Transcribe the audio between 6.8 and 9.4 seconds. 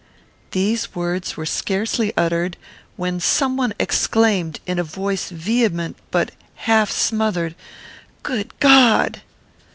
smothered, "Good God!"